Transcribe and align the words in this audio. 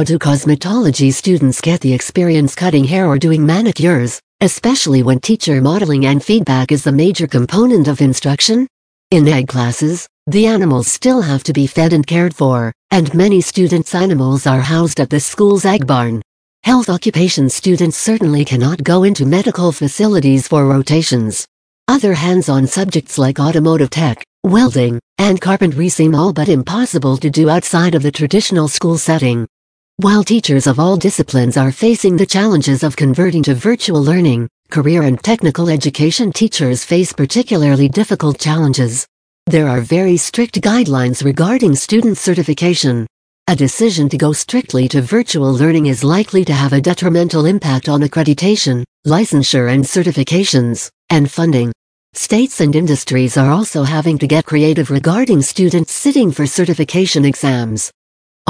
How 0.00 0.04
do 0.04 0.18
cosmetology 0.18 1.12
students 1.12 1.60
get 1.60 1.82
the 1.82 1.92
experience 1.92 2.54
cutting 2.54 2.84
hair 2.84 3.06
or 3.06 3.18
doing 3.18 3.44
manicures, 3.44 4.18
especially 4.40 5.02
when 5.02 5.20
teacher 5.20 5.60
modeling 5.60 6.06
and 6.06 6.24
feedback 6.24 6.72
is 6.72 6.82
the 6.84 6.90
major 6.90 7.26
component 7.26 7.86
of 7.86 8.00
instruction? 8.00 8.66
In 9.10 9.28
ag 9.28 9.46
classes, 9.48 10.08
the 10.26 10.46
animals 10.46 10.86
still 10.86 11.20
have 11.20 11.42
to 11.42 11.52
be 11.52 11.66
fed 11.66 11.92
and 11.92 12.06
cared 12.06 12.34
for, 12.34 12.72
and 12.90 13.12
many 13.12 13.42
students' 13.42 13.94
animals 13.94 14.46
are 14.46 14.62
housed 14.62 15.00
at 15.00 15.10
the 15.10 15.20
school's 15.20 15.66
ag 15.66 15.86
barn. 15.86 16.22
Health 16.62 16.88
occupation 16.88 17.50
students 17.50 17.98
certainly 17.98 18.46
cannot 18.46 18.82
go 18.82 19.02
into 19.02 19.26
medical 19.26 19.70
facilities 19.70 20.48
for 20.48 20.66
rotations. 20.66 21.46
Other 21.88 22.14
hands-on 22.14 22.66
subjects 22.66 23.18
like 23.18 23.38
automotive 23.38 23.90
tech, 23.90 24.24
welding, 24.44 24.98
and 25.18 25.38
carpentry 25.38 25.90
seem 25.90 26.14
all 26.14 26.32
but 26.32 26.48
impossible 26.48 27.18
to 27.18 27.28
do 27.28 27.50
outside 27.50 27.94
of 27.94 28.02
the 28.02 28.10
traditional 28.10 28.66
school 28.66 28.96
setting. 28.96 29.46
While 30.02 30.24
teachers 30.24 30.66
of 30.66 30.80
all 30.80 30.96
disciplines 30.96 31.58
are 31.58 31.70
facing 31.70 32.16
the 32.16 32.24
challenges 32.24 32.82
of 32.82 32.96
converting 32.96 33.42
to 33.42 33.54
virtual 33.54 34.02
learning, 34.02 34.48
career 34.70 35.02
and 35.02 35.22
technical 35.22 35.68
education 35.68 36.32
teachers 36.32 36.82
face 36.86 37.12
particularly 37.12 37.86
difficult 37.86 38.38
challenges. 38.38 39.06
There 39.44 39.68
are 39.68 39.82
very 39.82 40.16
strict 40.16 40.58
guidelines 40.62 41.22
regarding 41.22 41.76
student 41.76 42.16
certification. 42.16 43.06
A 43.48 43.54
decision 43.54 44.08
to 44.08 44.16
go 44.16 44.32
strictly 44.32 44.88
to 44.88 45.02
virtual 45.02 45.52
learning 45.52 45.84
is 45.84 46.02
likely 46.02 46.46
to 46.46 46.54
have 46.54 46.72
a 46.72 46.80
detrimental 46.80 47.44
impact 47.44 47.90
on 47.90 48.00
accreditation, 48.00 48.84
licensure 49.06 49.70
and 49.70 49.84
certifications, 49.84 50.88
and 51.10 51.30
funding. 51.30 51.72
States 52.14 52.62
and 52.62 52.74
industries 52.74 53.36
are 53.36 53.50
also 53.50 53.82
having 53.82 54.16
to 54.16 54.26
get 54.26 54.46
creative 54.46 54.90
regarding 54.90 55.42
students 55.42 55.92
sitting 55.92 56.32
for 56.32 56.46
certification 56.46 57.26
exams. 57.26 57.90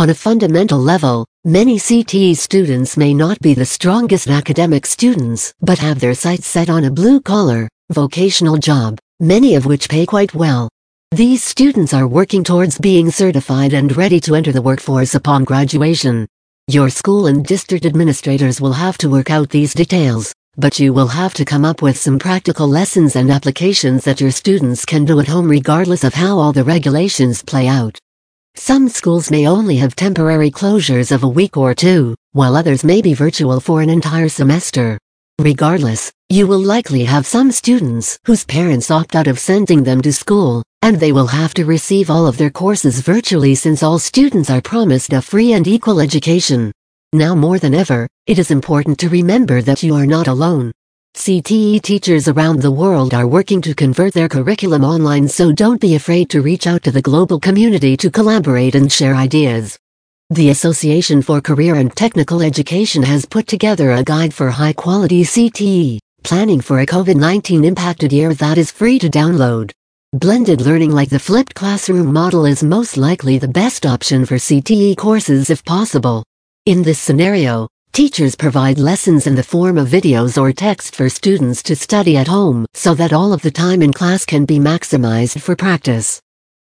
On 0.00 0.08
a 0.08 0.14
fundamental 0.14 0.78
level, 0.78 1.26
many 1.44 1.76
CTE 1.76 2.34
students 2.34 2.96
may 2.96 3.12
not 3.12 3.38
be 3.40 3.52
the 3.52 3.66
strongest 3.66 4.28
academic 4.28 4.86
students 4.86 5.52
but 5.60 5.78
have 5.78 6.00
their 6.00 6.14
sights 6.14 6.46
set 6.46 6.70
on 6.70 6.84
a 6.84 6.90
blue-collar, 6.90 7.68
vocational 7.90 8.56
job, 8.56 8.98
many 9.20 9.56
of 9.56 9.66
which 9.66 9.90
pay 9.90 10.06
quite 10.06 10.34
well. 10.34 10.70
These 11.10 11.44
students 11.44 11.92
are 11.92 12.08
working 12.08 12.42
towards 12.42 12.78
being 12.78 13.10
certified 13.10 13.74
and 13.74 13.94
ready 13.94 14.20
to 14.20 14.34
enter 14.34 14.52
the 14.52 14.62
workforce 14.62 15.14
upon 15.14 15.44
graduation. 15.44 16.26
Your 16.66 16.88
school 16.88 17.26
and 17.26 17.44
district 17.44 17.84
administrators 17.84 18.58
will 18.58 18.72
have 18.72 18.96
to 18.98 19.10
work 19.10 19.30
out 19.30 19.50
these 19.50 19.74
details, 19.74 20.32
but 20.56 20.80
you 20.80 20.94
will 20.94 21.08
have 21.08 21.34
to 21.34 21.44
come 21.44 21.66
up 21.66 21.82
with 21.82 21.98
some 21.98 22.18
practical 22.18 22.66
lessons 22.66 23.16
and 23.16 23.30
applications 23.30 24.04
that 24.04 24.22
your 24.22 24.30
students 24.30 24.86
can 24.86 25.04
do 25.04 25.20
at 25.20 25.28
home 25.28 25.46
regardless 25.46 26.04
of 26.04 26.14
how 26.14 26.38
all 26.38 26.54
the 26.54 26.64
regulations 26.64 27.42
play 27.42 27.68
out. 27.68 27.98
Some 28.54 28.88
schools 28.88 29.30
may 29.30 29.46
only 29.46 29.76
have 29.76 29.96
temporary 29.96 30.50
closures 30.50 31.12
of 31.12 31.22
a 31.22 31.28
week 31.28 31.56
or 31.56 31.74
two, 31.74 32.14
while 32.32 32.56
others 32.56 32.84
may 32.84 33.00
be 33.00 33.14
virtual 33.14 33.58
for 33.58 33.80
an 33.80 33.90
entire 33.90 34.28
semester. 34.28 34.98
Regardless, 35.40 36.12
you 36.28 36.46
will 36.46 36.60
likely 36.60 37.04
have 37.04 37.26
some 37.26 37.50
students 37.50 38.18
whose 38.24 38.44
parents 38.44 38.90
opt 38.90 39.16
out 39.16 39.26
of 39.26 39.38
sending 39.38 39.82
them 39.82 40.02
to 40.02 40.12
school, 40.12 40.62
and 40.82 41.00
they 41.00 41.12
will 41.12 41.26
have 41.26 41.54
to 41.54 41.64
receive 41.64 42.10
all 42.10 42.26
of 42.26 42.36
their 42.36 42.50
courses 42.50 43.00
virtually 43.00 43.54
since 43.54 43.82
all 43.82 43.98
students 43.98 44.50
are 44.50 44.60
promised 44.60 45.12
a 45.12 45.22
free 45.22 45.52
and 45.52 45.66
equal 45.66 46.00
education. 46.00 46.70
Now 47.12 47.34
more 47.34 47.58
than 47.58 47.74
ever, 47.74 48.06
it 48.26 48.38
is 48.38 48.50
important 48.50 48.98
to 49.00 49.08
remember 49.08 49.62
that 49.62 49.82
you 49.82 49.94
are 49.94 50.06
not 50.06 50.28
alone. 50.28 50.70
CTE 51.14 51.82
teachers 51.82 52.28
around 52.28 52.62
the 52.62 52.70
world 52.70 53.12
are 53.12 53.26
working 53.26 53.60
to 53.62 53.74
convert 53.74 54.14
their 54.14 54.28
curriculum 54.28 54.84
online 54.84 55.28
so 55.28 55.52
don't 55.52 55.80
be 55.80 55.96
afraid 55.96 56.30
to 56.30 56.40
reach 56.40 56.66
out 56.66 56.82
to 56.84 56.90
the 56.90 57.02
global 57.02 57.38
community 57.38 57.96
to 57.96 58.10
collaborate 58.10 58.74
and 58.74 58.90
share 58.90 59.14
ideas. 59.14 59.78
The 60.30 60.50
Association 60.50 61.20
for 61.20 61.40
Career 61.40 61.74
and 61.74 61.94
Technical 61.94 62.40
Education 62.40 63.02
has 63.02 63.26
put 63.26 63.46
together 63.46 63.90
a 63.90 64.04
guide 64.04 64.32
for 64.32 64.48
high-quality 64.48 65.24
CTE, 65.24 65.98
planning 66.22 66.60
for 66.60 66.80
a 66.80 66.86
COVID-19 66.86 67.66
impacted 67.66 68.12
year 68.12 68.32
that 68.34 68.56
is 68.56 68.70
free 68.70 68.98
to 69.00 69.10
download. 69.10 69.72
Blended 70.12 70.60
learning 70.62 70.92
like 70.92 71.10
the 71.10 71.18
flipped 71.18 71.54
classroom 71.54 72.12
model 72.12 72.46
is 72.46 72.62
most 72.62 72.96
likely 72.96 73.36
the 73.38 73.48
best 73.48 73.84
option 73.84 74.24
for 74.24 74.36
CTE 74.36 74.96
courses 74.96 75.50
if 75.50 75.64
possible. 75.64 76.24
In 76.66 76.82
this 76.82 76.98
scenario, 76.98 77.68
teachers 77.92 78.34
provide 78.34 78.78
lessons 78.78 79.26
in 79.26 79.34
the 79.34 79.42
form 79.42 79.76
of 79.76 79.88
videos 79.88 80.40
or 80.40 80.52
text 80.52 80.96
for 80.96 81.08
students 81.08 81.62
to 81.62 81.76
study 81.76 82.16
at 82.16 82.28
home 82.28 82.64
so 82.74 82.94
that 82.94 83.12
all 83.12 83.32
of 83.32 83.42
the 83.42 83.50
time 83.50 83.82
in 83.82 83.92
class 83.92 84.24
can 84.24 84.44
be 84.44 84.58
maximized 84.58 85.40
for 85.40 85.56
practice. 85.56 86.20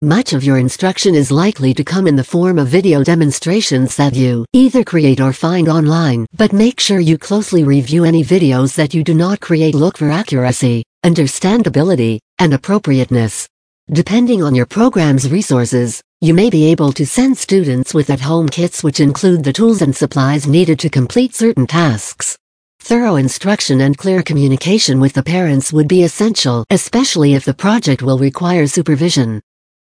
Much 0.00 0.32
of 0.32 0.44
your 0.44 0.58
instruction 0.58 1.14
is 1.16 1.32
likely 1.32 1.74
to 1.74 1.82
come 1.82 2.06
in 2.06 2.14
the 2.14 2.22
form 2.22 2.56
of 2.56 2.68
video 2.68 3.02
demonstrations 3.02 3.96
that 3.96 4.14
you 4.14 4.44
either 4.52 4.84
create 4.84 5.20
or 5.20 5.32
find 5.32 5.68
online, 5.68 6.24
but 6.36 6.52
make 6.52 6.78
sure 6.78 7.00
you 7.00 7.18
closely 7.18 7.64
review 7.64 8.04
any 8.04 8.22
videos 8.22 8.76
that 8.76 8.94
you 8.94 9.02
do 9.02 9.12
not 9.12 9.40
create 9.40 9.74
look 9.74 9.98
for 9.98 10.10
accuracy, 10.10 10.84
understandability, 11.04 12.20
and 12.38 12.54
appropriateness. 12.54 13.48
Depending 13.90 14.42
on 14.42 14.54
your 14.54 14.66
program's 14.66 15.30
resources, 15.30 16.02
you 16.20 16.34
may 16.34 16.50
be 16.50 16.66
able 16.66 16.92
to 16.92 17.06
send 17.06 17.38
students 17.38 17.94
with 17.94 18.10
at-home 18.10 18.46
kits 18.46 18.84
which 18.84 19.00
include 19.00 19.42
the 19.42 19.52
tools 19.52 19.80
and 19.80 19.96
supplies 19.96 20.46
needed 20.46 20.78
to 20.80 20.90
complete 20.90 21.34
certain 21.34 21.66
tasks. 21.66 22.36
Thorough 22.80 23.16
instruction 23.16 23.80
and 23.80 23.96
clear 23.96 24.22
communication 24.22 25.00
with 25.00 25.14
the 25.14 25.22
parents 25.22 25.72
would 25.72 25.88
be 25.88 26.02
essential, 26.02 26.66
especially 26.68 27.32
if 27.32 27.46
the 27.46 27.54
project 27.54 28.02
will 28.02 28.18
require 28.18 28.66
supervision. 28.66 29.40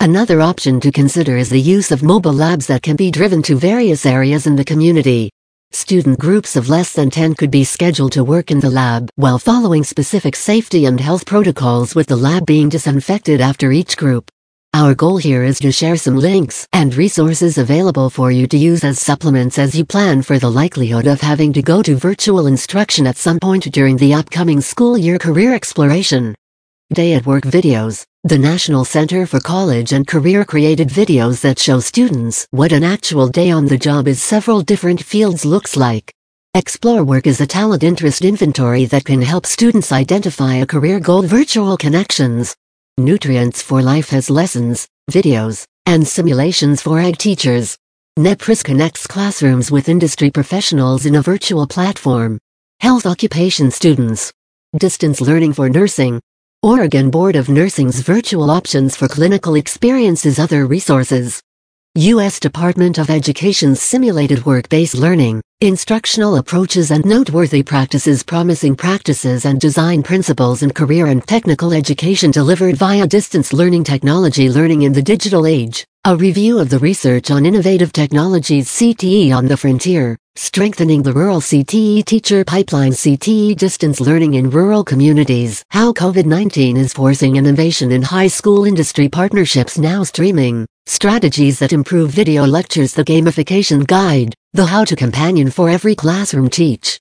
Another 0.00 0.40
option 0.40 0.80
to 0.80 0.90
consider 0.90 1.36
is 1.36 1.48
the 1.48 1.60
use 1.60 1.92
of 1.92 2.02
mobile 2.02 2.32
labs 2.32 2.66
that 2.66 2.82
can 2.82 2.96
be 2.96 3.12
driven 3.12 3.42
to 3.42 3.54
various 3.54 4.04
areas 4.04 4.48
in 4.48 4.56
the 4.56 4.64
community. 4.64 5.30
Student 5.74 6.20
groups 6.20 6.54
of 6.54 6.68
less 6.68 6.92
than 6.92 7.10
10 7.10 7.34
could 7.34 7.50
be 7.50 7.64
scheduled 7.64 8.12
to 8.12 8.22
work 8.22 8.52
in 8.52 8.60
the 8.60 8.70
lab 8.70 9.10
while 9.16 9.40
following 9.40 9.82
specific 9.82 10.36
safety 10.36 10.86
and 10.86 11.00
health 11.00 11.26
protocols 11.26 11.96
with 11.96 12.06
the 12.06 12.14
lab 12.14 12.46
being 12.46 12.68
disinfected 12.68 13.40
after 13.40 13.72
each 13.72 13.96
group. 13.96 14.30
Our 14.72 14.94
goal 14.94 15.16
here 15.16 15.42
is 15.42 15.58
to 15.58 15.72
share 15.72 15.96
some 15.96 16.16
links 16.16 16.68
and 16.72 16.94
resources 16.94 17.58
available 17.58 18.08
for 18.08 18.30
you 18.30 18.46
to 18.46 18.56
use 18.56 18.84
as 18.84 19.00
supplements 19.00 19.58
as 19.58 19.74
you 19.74 19.84
plan 19.84 20.22
for 20.22 20.38
the 20.38 20.48
likelihood 20.48 21.08
of 21.08 21.20
having 21.20 21.52
to 21.54 21.60
go 21.60 21.82
to 21.82 21.96
virtual 21.96 22.46
instruction 22.46 23.04
at 23.04 23.16
some 23.16 23.40
point 23.40 23.64
during 23.72 23.96
the 23.96 24.14
upcoming 24.14 24.60
school 24.60 24.96
year 24.96 25.18
career 25.18 25.52
exploration. 25.56 26.36
Day 26.92 27.14
at 27.14 27.26
Work 27.26 27.42
Videos, 27.42 28.06
the 28.26 28.38
National 28.38 28.86
Center 28.86 29.26
for 29.26 29.38
College 29.38 29.92
and 29.92 30.06
Career 30.06 30.46
created 30.46 30.88
videos 30.88 31.42
that 31.42 31.58
show 31.58 31.78
students 31.78 32.48
what 32.52 32.72
an 32.72 32.82
actual 32.82 33.28
day 33.28 33.50
on 33.50 33.66
the 33.66 33.76
job 33.76 34.08
is 34.08 34.22
several 34.22 34.62
different 34.62 35.02
fields 35.02 35.44
looks 35.44 35.76
like. 35.76 36.10
Explore 36.54 37.04
Work 37.04 37.26
is 37.26 37.42
a 37.42 37.46
talent 37.46 37.82
interest 37.82 38.24
inventory 38.24 38.86
that 38.86 39.04
can 39.04 39.20
help 39.20 39.44
students 39.44 39.92
identify 39.92 40.54
a 40.54 40.64
career 40.64 41.00
goal 41.00 41.20
virtual 41.20 41.76
connections. 41.76 42.56
Nutrients 42.96 43.60
for 43.60 43.82
Life 43.82 44.08
has 44.08 44.30
lessons, 44.30 44.88
videos, 45.10 45.66
and 45.84 46.08
simulations 46.08 46.80
for 46.80 46.98
ag 47.00 47.18
teachers. 47.18 47.76
NEPRIS 48.18 48.64
connects 48.64 49.06
classrooms 49.06 49.70
with 49.70 49.90
industry 49.90 50.30
professionals 50.30 51.04
in 51.04 51.16
a 51.16 51.22
virtual 51.22 51.66
platform. 51.66 52.38
Health 52.80 53.04
occupation 53.04 53.70
students. 53.70 54.32
Distance 54.78 55.20
learning 55.20 55.52
for 55.52 55.68
nursing. 55.68 56.22
Oregon 56.64 57.10
Board 57.10 57.36
of 57.36 57.50
Nursing's 57.50 58.00
virtual 58.00 58.50
options 58.50 58.96
for 58.96 59.06
clinical 59.06 59.56
experiences 59.56 60.38
other 60.38 60.64
resources. 60.64 61.42
U.S. 61.96 62.40
Department 62.40 62.96
of 62.96 63.10
Education's 63.10 63.82
simulated 63.82 64.46
work-based 64.46 64.94
learning, 64.94 65.42
instructional 65.60 66.36
approaches 66.36 66.90
and 66.90 67.04
noteworthy 67.04 67.62
practices 67.62 68.22
promising 68.22 68.74
practices 68.76 69.44
and 69.44 69.60
design 69.60 70.02
principles 70.02 70.62
in 70.62 70.70
career 70.70 71.08
and 71.08 71.22
technical 71.26 71.74
education 71.74 72.30
delivered 72.30 72.76
via 72.76 73.06
distance 73.06 73.52
learning 73.52 73.84
technology 73.84 74.48
learning 74.48 74.84
in 74.84 74.94
the 74.94 75.02
digital 75.02 75.46
age. 75.46 75.84
A 76.06 76.16
review 76.16 76.58
of 76.58 76.70
the 76.70 76.78
research 76.78 77.30
on 77.30 77.44
innovative 77.44 77.92
technologies 77.92 78.70
CTE 78.70 79.36
on 79.36 79.44
the 79.44 79.56
frontier, 79.58 80.16
strengthening 80.36 81.02
the 81.02 81.12
rural 81.12 81.40
CTE 81.40 82.04
teacher 82.04 82.44
pipeline 82.44 82.92
CTE 82.92 83.56
distance 83.56 84.00
learning 84.00 84.34
in 84.34 84.50
rural 84.50 84.84
communities. 84.84 85.64
How 85.70 85.92
COVID-19 85.92 86.76
is 86.76 86.92
forcing 86.92 87.36
innovation 87.36 87.92
in 87.92 88.02
high 88.02 88.28
school 88.28 88.64
industry 88.64 89.08
partnerships 89.08 89.78
now 89.78 90.02
streaming. 90.02 90.66
Strategies 90.86 91.58
that 91.60 91.72
improve 91.72 92.10
video 92.10 92.44
lectures 92.44 92.94
The 92.94 93.04
gamification 93.04 93.86
guide, 93.86 94.34
the 94.52 94.66
how-to 94.66 94.96
companion 94.96 95.50
for 95.50 95.68
every 95.70 95.94
classroom 95.94 96.50
teach. 96.50 97.00